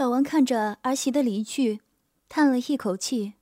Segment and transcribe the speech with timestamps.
[0.00, 1.80] 老王看着儿媳的离去，
[2.26, 3.34] 叹了一口气。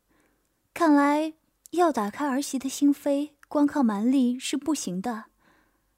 [0.74, 1.34] 看来
[1.70, 5.26] 要打开儿媳的心扉，光靠蛮力是不行的。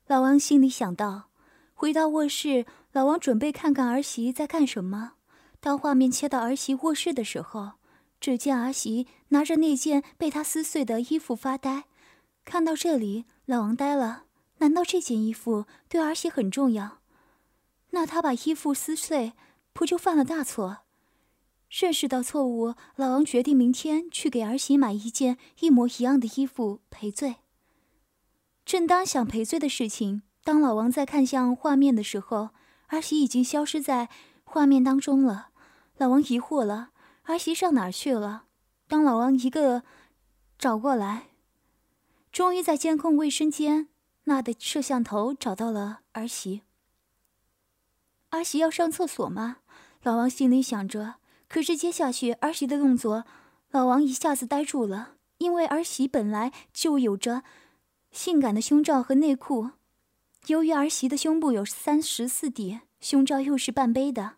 [0.07, 1.31] 老王心里想到。
[1.73, 5.13] 回到卧室，老王准备看看儿媳在干什么。
[5.61, 7.71] 当画面切到儿媳卧室的时候，
[8.21, 11.85] 只见儿媳拿着那件被他撕碎的衣服发呆。
[12.45, 14.25] 看到这里，老王呆了。
[14.59, 16.99] 难道这件衣服对儿媳很重要？
[17.93, 19.33] 那他把衣服撕碎，
[19.73, 20.79] 不就犯了大错？
[21.69, 27.37] 认识到错误，老王决定明天去给儿媳买一件一模一样的衣服赔罪。
[28.65, 30.23] 正当想赔罪的事情。
[30.43, 32.51] 当老王在看向画面的时候，
[32.89, 34.09] 儿媳已经消失在
[34.43, 35.51] 画面当中了。
[35.97, 36.91] 老王疑惑了，
[37.25, 38.47] 儿媳上哪儿去了？
[38.89, 39.85] 当老王一个
[40.59, 41.29] 找过来，
[42.33, 43.89] 终于在监控卫生间
[44.25, 46.63] 那的摄像头找到了儿媳。
[48.31, 49.59] 儿媳要上厕所吗？
[50.03, 51.17] 老王心里想着。
[51.49, 53.25] 可是接下去儿媳的动作，
[53.71, 57.43] 老王一下子呆住了，因为儿媳本来就有着
[58.13, 59.71] 性感的胸罩和内裤。
[60.47, 64.37] 由于儿媳的胸部有三十四 D，胸罩又是半杯的，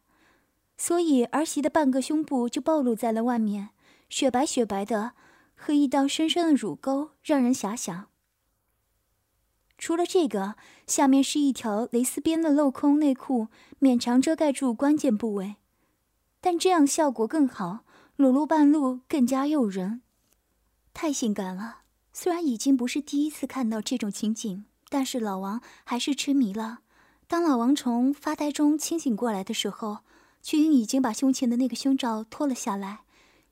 [0.79, 3.71] 所以儿媳的半个胸部就暴露在了外面，
[4.09, 5.13] 雪白雪白的，
[5.55, 8.12] 和一道深深的乳沟，让人遐想。
[9.83, 10.55] 除了这个，
[10.87, 13.49] 下面是一条蕾丝边的镂空内裤，
[13.81, 15.57] 勉强遮盖住关键部位，
[16.41, 17.81] 但这样效果更好，
[18.15, 20.03] 裸露半露更加诱人，
[20.95, 21.79] 太性感了。
[22.13, 24.67] 虽然已经不是第一次看到这种情景。
[24.89, 26.83] 但是老王还是痴迷了。
[27.27, 30.05] 当老王从发呆中清醒过来的时候，
[30.43, 33.01] 曲英已经把胸前的那个胸罩脱了下来，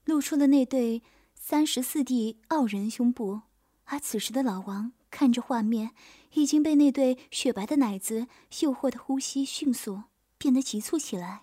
[0.05, 1.03] 露出了那对
[1.35, 3.41] 三十四 D 傲人胸部。
[3.87, 5.91] 而此时的老王看着画面，
[6.35, 8.29] 已经被那对雪白的奶子
[8.61, 10.05] 诱惑的呼吸迅速
[10.39, 11.43] 变得急促起来，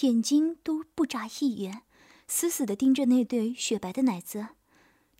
[0.00, 1.82] 眼睛都不眨一眼，
[2.26, 4.48] 死死地盯着那对雪白的奶子。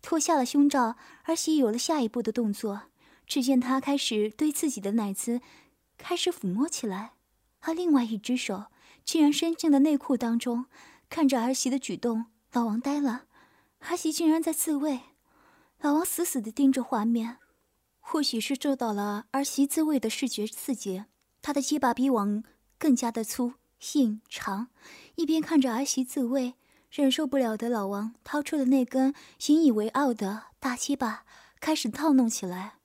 [0.01, 2.83] 脱下了胸罩，儿媳有了下一步的动作。
[3.27, 5.39] 只见他开始对自己的奶子
[5.97, 7.13] 开始抚摸起来，
[7.61, 8.65] 而另外一只手
[9.05, 10.65] 竟然伸进了内裤当中，
[11.07, 13.27] 看着儿媳的举动，老王呆了。
[13.79, 14.99] 儿媳竟然在自慰，
[15.81, 17.37] 老王死死地盯着画面，
[17.99, 21.05] 或许是受到了儿媳自慰的视觉刺激，
[21.41, 22.43] 他的鸡巴比往
[22.77, 23.53] 更加的粗、
[23.95, 24.67] 硬、长。
[25.15, 26.53] 一边看着儿媳自慰，
[26.91, 29.15] 忍受不了的老王掏出了那根
[29.47, 31.25] 引以为傲的大鸡巴，
[31.59, 32.75] 开始套弄起来。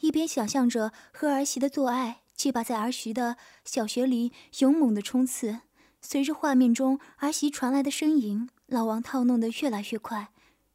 [0.00, 5.60] 一边想象着和儿媳的做爱，鸡巴在儿媳的小穴里勇猛的冲刺。
[6.00, 10.32] 随着画面中儿媳传来的呻吟，老王套弄得越来越快。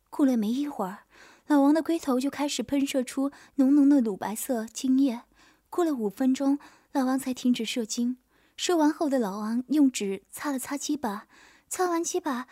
[0.09, 0.99] 过了没一会儿，
[1.47, 5.21] 老王的龟头就开始喷射出浓浓的乳白色精液。
[5.69, 6.59] 过了五分钟，
[6.91, 8.17] 老王才停止射精。
[8.57, 11.27] 射完后的老王用纸擦了擦鸡巴，
[11.67, 12.47] 擦完鸡巴，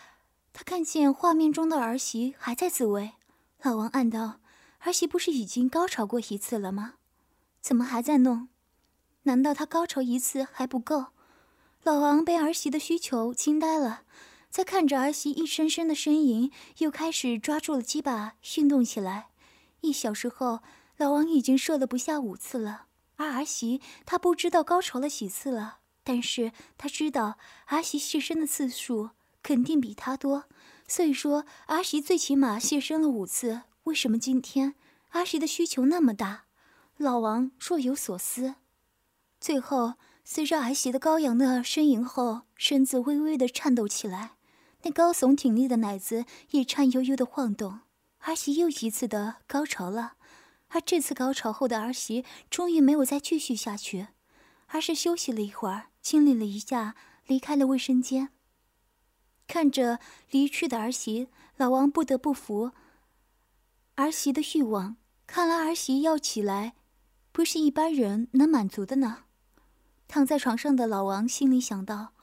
[0.52, 3.14] 他看见画面中的儿媳还在自慰。
[3.62, 4.40] 老王暗道。
[4.86, 6.96] 儿媳不是已经高潮过一次了吗？
[7.62, 8.50] 怎么还在弄？
[9.22, 11.06] 难道他高潮一次还不够？
[11.84, 14.02] 老王被儿媳的需求惊呆了，
[14.54, 19.30] 在看着儿媳一声声的呻吟，又开始抓住了鸡巴运动起来。
[19.82, 20.60] 一小时后，
[20.96, 22.86] 老王已经射了不下五次了。
[23.16, 29.10] 而儿媳她不知道高潮了几次了，但是她知道儿媳现身的次数
[29.42, 30.44] 肯定比他多，
[30.88, 33.64] 所以说儿媳最起码现身了五次。
[33.86, 34.76] 为什么今天
[35.10, 36.44] 阿石的需求那么大？
[36.98, 38.54] 老王若有所思。
[39.42, 44.36] 最后，随着儿媳的高扬的呻吟后，身子微微的颤抖起来，
[44.84, 47.80] 那高耸挺立的奶子也颤悠悠的晃动。
[48.20, 50.14] 儿媳又一次的高潮了，
[50.70, 54.08] 而这次高潮后的儿媳终于没有再继续下去，
[54.68, 56.96] 而是休息了一会儿，清理了一下，
[57.28, 58.30] 离开了卫生间。
[59.46, 60.00] 看着
[60.32, 61.28] 离去的儿媳，
[61.58, 62.72] 老王不得不服。
[63.96, 64.96] 儿媳的欲望，
[65.28, 66.74] 看来儿媳要起来，
[67.32, 69.26] 不是一般人能满足的呢。
[70.08, 72.14] 躺在床上的老王心里想到：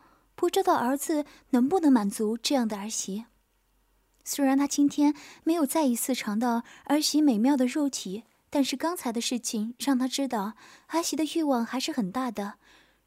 [0.40, 3.26] 不知道儿子能不能满足这样的儿媳。
[4.24, 5.14] 虽然他今天
[5.44, 10.54] 没有再一次尝到儿媳美妙的肉体，但是刚才的事情让他知道
[10.86, 12.54] 儿媳的欲望还是很大的。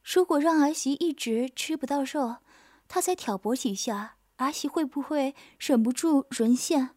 [0.04, 2.36] 如果让儿媳一直吃不到肉，
[2.88, 6.92] 他再挑拨几下，儿媳会不会忍不住沦陷？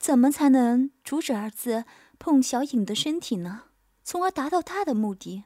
[0.00, 1.84] 怎么才能阻止儿子
[2.18, 3.66] 碰小颖的身体呢？
[4.02, 5.44] 从而达到他的目的？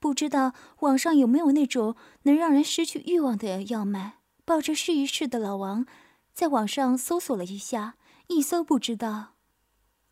[0.00, 4.14] 不知道网上有没有那种能让人失去欲望的药卖？
[4.46, 5.86] 抱着试一试的老王，
[6.32, 7.94] 在网上搜索了一下，
[8.26, 9.34] 一搜不知道，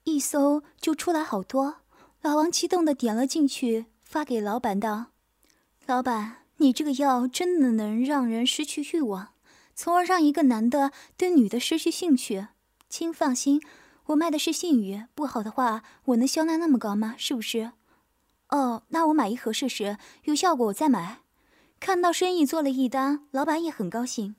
[0.04, 1.76] 一搜就出来好多。
[2.20, 5.06] 老王激动的点了进去，发给老板道
[5.86, 9.30] ：“老板，你这个药真的能让人失去欲望，
[9.74, 12.48] 从而让一个男的对女的失去兴趣？
[12.88, 13.60] 亲，放心，
[14.06, 17.14] 我卖的是信誉，不好的话，我能销量那么高吗？
[17.16, 17.72] 是不是？
[18.50, 21.20] 哦，那我买一盒试试，有效果我再买。
[21.80, 24.36] 看到生意做了一单，老板也很高兴。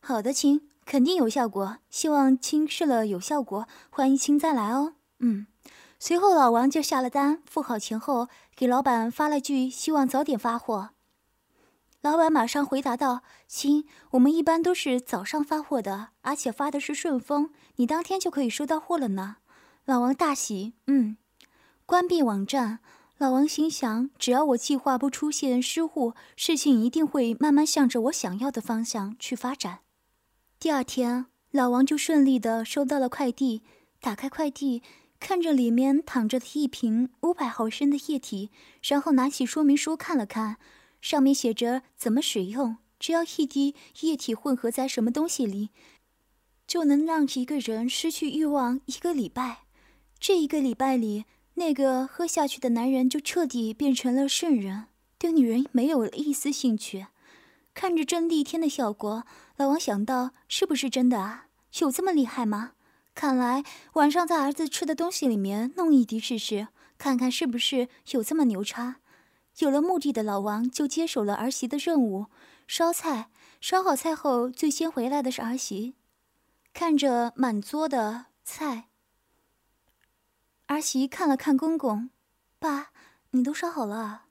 [0.00, 1.78] 好的，亲，肯定有效果。
[1.90, 4.94] 希望亲试了有效果，欢迎亲再来哦。
[5.20, 5.46] 嗯。
[5.98, 10.90] 随后老王就下了单，付好钱后，给老板发了句希望早点发货。
[12.02, 19.38] 老板马上回答道：“亲，我们一般都是早上发货的，而且发的是顺丰，你当天就可以收到货了呢。”
[19.86, 21.16] 老王大喜，嗯。
[21.86, 22.80] 关闭网站。
[23.18, 29.78] 老王心想：只要我计划不出现失误，事情一定会慢慢向着我想要的方向去发展。
[30.58, 33.62] 第二天，老王就顺利的收到了快递。
[34.00, 34.82] 打开快递，
[35.18, 38.50] 看着里面躺着的一瓶五百毫升的液体，
[38.82, 40.58] 然后拿起说明书看了看，
[41.00, 42.76] 上面写着怎么使用。
[43.00, 45.70] 只要一滴液体混合在什么东西里，
[46.66, 49.60] 就能让一个人失去欲望一个礼拜。
[50.20, 51.24] 这一个礼拜里。
[51.56, 54.84] 那个喝下去的男人就彻底变成了圣人，
[55.18, 57.06] 对女人没有了一丝兴趣。
[57.74, 59.24] 看着这逆天的效果，
[59.56, 61.48] 老王想到：是不是真的啊？
[61.80, 62.72] 有这么厉害吗？
[63.14, 63.64] 看来
[63.94, 66.68] 晚上在儿子吃的东西里面弄一滴试试，
[66.98, 68.96] 看看是不是有这么牛叉。
[69.58, 72.26] 有了目的的老王就接手了儿媳的任务，
[72.68, 73.30] 烧菜。
[73.58, 75.94] 烧好菜后，最先回来的是儿媳，
[76.74, 78.88] 看着满桌的菜。
[80.68, 82.10] 儿媳看了看公公，
[82.58, 82.90] 爸，
[83.30, 84.24] 你都烧好了。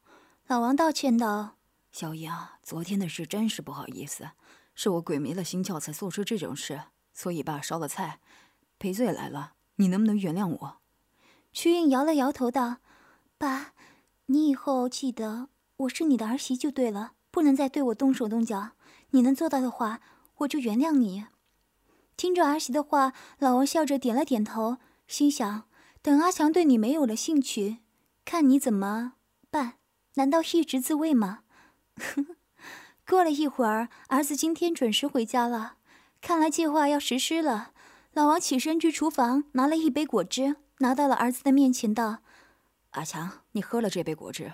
[0.47, 1.55] 老王道歉道
[1.93, 4.31] ：“小姨啊，昨天的事真是不好意思，
[4.73, 6.83] 是我鬼迷了心窍才做出这种事，
[7.13, 8.19] 所以爸烧了菜，
[8.77, 9.53] 赔罪来了。
[9.77, 10.77] 你能不能原谅我？”
[11.53, 12.79] 曲韵摇了摇头道
[13.39, 13.73] ：“爸，
[14.25, 15.47] 你以后记得
[15.77, 18.71] 我是你的儿媳就对了，不能再对我动手动脚。
[19.11, 20.01] 你能做到的话，
[20.39, 21.27] 我就原谅你。”
[22.17, 24.77] 听着儿媳的话，老王笑着点了点头，
[25.07, 25.63] 心想。
[26.05, 27.77] 等阿强对你没有了兴趣，
[28.25, 29.13] 看你怎么
[29.49, 29.79] 办？
[30.17, 31.39] 难道一直自慰吗？
[33.09, 35.77] 过了一会儿，儿子今天准时回家了，
[36.21, 37.71] 看来计划要实施了。
[38.13, 42.19] 老王起身去厨房拿了一杯果汁，拿到了儿子的面前，道
[42.91, 44.53] ：“阿强，你喝了这杯果汁。”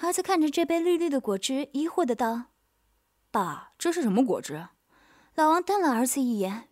[0.00, 2.44] 儿子看着这杯绿绿的果汁，疑惑的道
[3.30, 4.68] ：“爸，这是什么果汁？”
[5.36, 6.70] 老王瞪了儿子一眼：“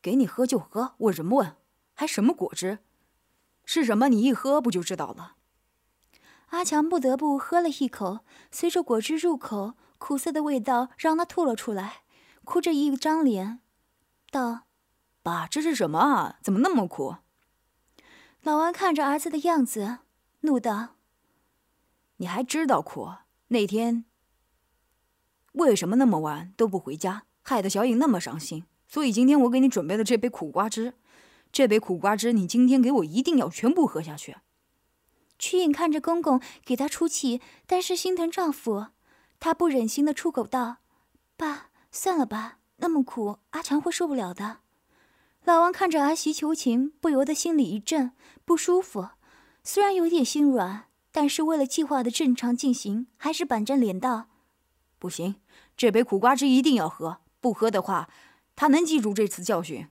[0.00, 1.56] 给你喝就喝，问什么问？
[1.92, 2.78] 还什么果汁？”
[3.64, 4.08] 是什么？
[4.08, 5.36] 你一喝不就知道了？
[6.48, 8.20] 阿强不得不喝了一口，
[8.50, 12.02] 随着果汁入口，苦涩的味道让他吐了出来，
[12.44, 13.60] 哭着一张脸，
[14.30, 14.66] 道
[15.22, 16.38] ：“爸，这是什么啊？
[16.42, 17.16] 怎么那么苦？”
[18.42, 19.98] 老王看着儿子的样子，
[20.40, 20.96] 怒道
[22.18, 23.08] ：“你还知道苦？
[23.48, 24.04] 那天
[25.52, 28.64] 为什么那么晚都不回家，害得小颖那么伤心？
[28.86, 30.94] 所以今天我给你准备了这杯苦瓜汁。”
[31.54, 34.38] 这杯苦瓜汁，你今天给我一定要全部喝下去。
[35.38, 38.88] 曲颖看着公公给她出气，但是心疼丈夫，
[39.38, 40.78] 她不忍心的出口道
[41.38, 44.62] ：“爸，算了吧，那么苦，阿强会受不了的。”
[45.46, 48.10] 老王看着儿媳求情，不由得心里一震，
[48.44, 49.10] 不舒服。
[49.62, 54.26] 虽然有点心软，但是为了计划的正常进行，还是板着脸道
[54.98, 55.36] ：“不行，
[55.76, 58.10] 这杯苦瓜汁一定要喝，不喝的话，
[58.56, 59.86] 他能记住这次教训。”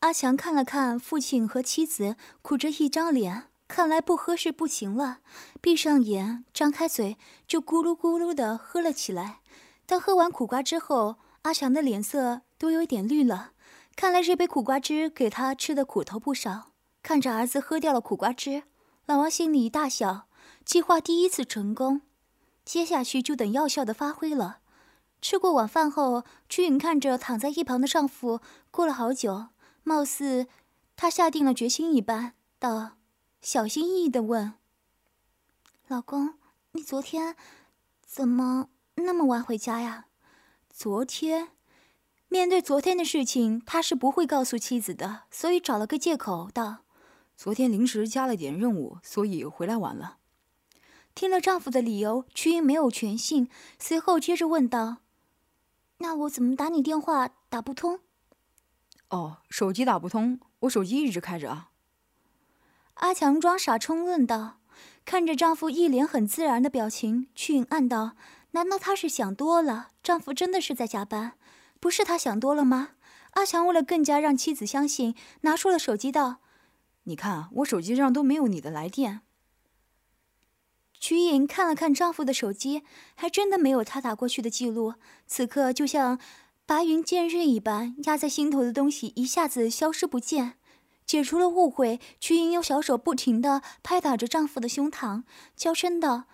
[0.00, 5.18] 阿强看了看父亲和妻子，苦着一张脸，看来不喝是不行了。
[5.60, 7.16] 闭上眼，张开嘴，
[7.48, 9.40] 就咕噜咕噜的喝了起来。
[9.86, 13.50] 当喝完苦瓜之后，阿强的脸色都有点绿了。
[13.96, 16.70] 看来这杯苦瓜汁给他吃的苦头不少。
[17.02, 18.62] 看着儿子喝掉了苦瓜汁，
[19.06, 20.28] 老王心里一大笑，
[20.64, 22.02] 计划第一次成功。
[22.64, 24.58] 接下去就等药效的发挥了。
[25.20, 28.40] 吃过晚饭后，曲颖看着躺在一旁的丈夫，
[28.70, 29.48] 过了好久。
[29.88, 30.48] 貌似
[30.96, 32.98] 他下定了决心一般，道
[33.40, 34.52] ：“小心翼翼的问
[35.88, 36.34] ：‘老公，
[36.72, 37.34] 你昨天
[38.04, 40.08] 怎么那么晚回家呀？’
[40.68, 41.52] 昨天，
[42.28, 46.84] 面对昨天的事情，他是不会告诉妻子的，所以找了个借口道
[47.34, 50.18] ：‘昨天临时加了点任务，所以回来晚了。’
[51.16, 54.98] 听了丈夫的理由，曲英没有全信，随后接着问道
[55.98, 58.00] ：‘那我怎么打你电话打不通？’”
[59.10, 61.70] 哦，手机打不通，我手机一直开着啊。
[62.94, 64.58] 阿强装傻充愣道，
[65.04, 68.16] 看着丈夫一脸很自然的表情，曲颖暗道：
[68.50, 69.88] 难道他是想多了？
[70.02, 71.34] 丈夫真的是在加班？
[71.80, 72.90] 不是他想多了吗？
[73.32, 76.38] 阿强为了更加让妻子相信，拿出了手机道
[77.04, 79.20] ：“你看，我手机上都没有你的来电。”
[80.98, 82.82] 曲颖看了看丈夫的手机，
[83.14, 84.94] 还真的没有他打过去的记录。
[85.28, 86.18] 此刻就像
[86.68, 90.58] 白云见日一般，压在心头的东西一下子消失不见。
[91.06, 95.22] 解除了误会，瞿颖用小手不停地拍打着丈夫的胸膛，
[95.56, 96.24] 娇嗔道：“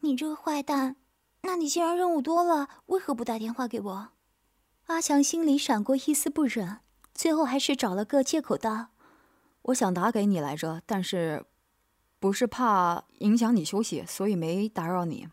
[0.00, 0.96] 你这个坏蛋，
[1.42, 4.08] 那你既然任务多了，为何不打电话给我？”
[4.88, 6.78] 阿强心里闪过一丝不忍，
[7.14, 8.86] 最后还是找了个借口道
[9.64, 11.44] ：“我想打给你来着，但是……”
[12.18, 15.28] 不是怕影响你休息，所以没打扰你。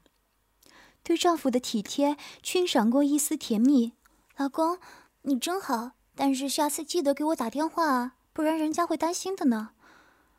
[1.02, 3.94] 对丈夫的体贴，却闪过一丝甜蜜。
[4.40, 4.80] 老公，
[5.24, 9.72] 你真好，但是下次记得给我打电话啊，不然人家会担心的呢。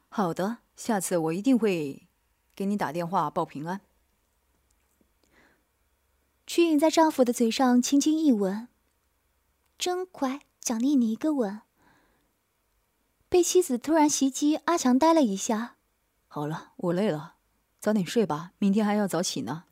[0.09, 2.09] 好的，下次我一定会
[2.57, 3.83] 给你打电话报平安。
[6.47, 8.69] 曲颖在丈夫的嘴上轻轻一吻，
[9.79, 11.61] 真乖，奖励你一个吻。
[13.29, 15.77] 被妻子突然袭击，阿强呆了一下。
[16.27, 17.35] 好了，我累了，
[17.79, 19.65] 早点睡吧，明天还要早起呢。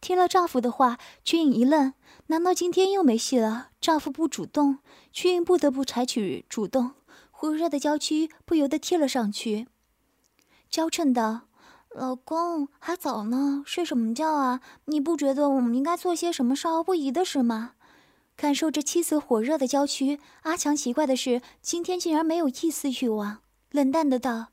[0.00, 1.92] 听了丈夫的话，曲颖一愣，
[2.28, 3.70] 难道今天又没戏了？
[3.80, 4.78] 丈夫不主动，
[5.12, 6.92] 曲颖不得不采取主动，
[7.30, 9.66] 火热的娇躯不由得贴了上去，
[10.70, 11.48] 娇嗔道
[11.94, 14.60] ：“老公，还早呢，睡什么觉啊？
[14.84, 17.72] 你不觉得我们应该做些什么少儿不宜的事吗？”
[18.36, 23.38] 感受着妻子火热的娇躯，阿强奇怪的是，今天竟然没有一丝欲望，
[23.72, 24.48] 冷淡的道。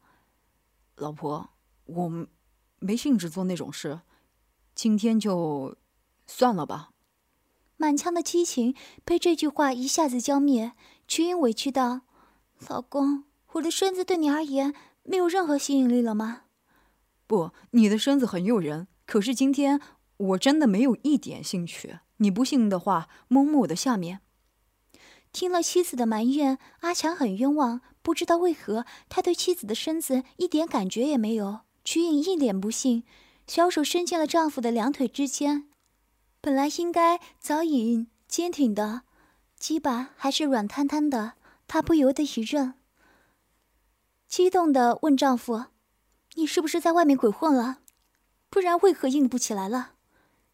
[0.96, 1.50] 老婆，
[1.86, 2.28] 我
[2.80, 4.00] 没兴致做那种事，
[4.76, 5.76] 今天就
[6.28, 6.90] 算了吧。
[7.78, 10.74] 满腔的激情被这句话一下子浇灭，
[11.08, 12.02] 曲颖委屈道
[12.68, 16.44] ：“老公，我的身子对你而言没有任何吸引力了吗
[17.26, 19.82] ？”“不，你的身子很诱人，可是今天
[20.18, 22.00] 我真的没有一点兴趣。
[22.18, 24.20] 你不信的话，摸摸我的下面。”
[25.34, 27.82] 听了妻子的埋怨，阿强很冤枉。
[28.02, 31.62] 不知道为何，他对妻子的身子一点感觉也没有。
[31.84, 33.04] 瞿颖一脸不信，
[33.48, 35.70] 小手伸进了丈夫的两腿之间，
[36.42, 39.04] 本来应该早已坚挺的
[39.58, 41.34] 鸡巴，还是软瘫瘫的。
[41.68, 42.76] 她不由得一震，
[44.28, 45.66] 激动地问丈夫
[46.36, 47.80] ：“你是不是在外面鬼混了？
[48.50, 49.94] 不然为何硬不起来了？”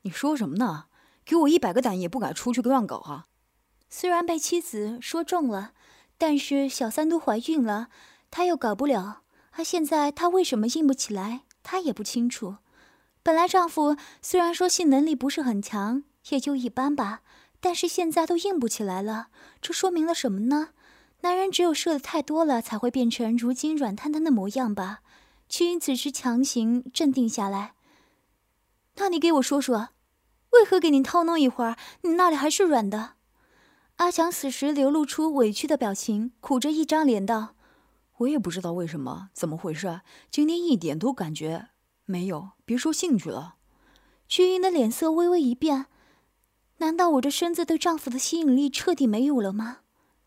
[0.03, 0.85] 你说什么呢？
[1.25, 3.27] 给我一百个胆也不敢出去乱搞啊！
[3.89, 5.73] 虽然被妻子说中了，
[6.17, 7.89] 但是小三都怀孕了，
[8.29, 9.23] 他又搞不了。
[9.51, 12.57] 而现在他为什么硬不起来，他也不清楚。
[13.23, 17.21] 本来丈夫虽然说性能力不是很强，也就一般吧，
[17.59, 19.27] 但是现在都硬不起来了，
[19.61, 20.69] 这说明了什么呢？
[21.21, 25.01] 男人只有射的太多了，才会变成如今软瘫瘫的模样吧？
[25.47, 27.73] 曲云此时强行镇定下来。
[28.95, 29.89] 那你给我说说，
[30.51, 33.13] 为何给你掏弄一会儿，你那里还是软的？
[33.97, 37.53] 阿强此时流露出委屈的表情，苦着一张脸道
[38.17, 40.01] ：“我也不知道为什么，怎么回事？
[40.31, 41.67] 今天一点都感觉
[42.05, 43.55] 没有，别说兴趣了。”
[44.27, 45.87] 曲云的脸色微微一变，
[46.77, 49.79] 难道我这身子对丈夫的吸引力彻底没有了吗？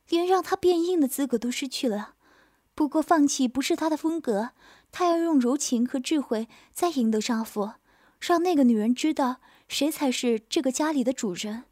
[0.09, 2.15] 连让他变硬的资格都失去了？
[2.75, 4.51] 不过放弃不是他的风格，
[4.93, 7.73] 他要用柔情和智慧再赢得丈夫，
[8.21, 9.37] 让那个女人知道
[9.69, 11.65] 谁才是这个家里的主人。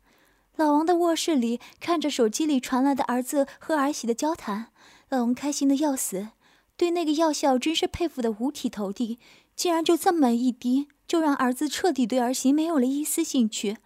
[0.57, 4.73] 老王的卧室里，看着手机里传来的儿子和儿媳的交谈，
[5.11, 6.29] 老王开心的要死，
[6.77, 9.19] 对那个药效真是佩服的五体投地。
[9.63, 13.77] 竟然就这么一滴，就让儿子彻底对儿媳没有了一丝兴趣。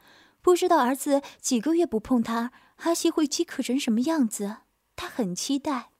[0.41, 4.57] 不知道儿子几个月不碰她，儿媳会饥渴成什么样子，
[4.97, 5.91] 他很期待。